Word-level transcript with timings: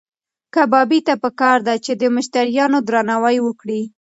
کبابي 0.55 0.99
ته 1.07 1.13
پکار 1.23 1.57
ده 1.67 1.75
چې 1.85 1.91
د 2.01 2.03
مشتریانو 2.15 2.77
درناوی 2.87 3.37
وکړي. 3.43 3.81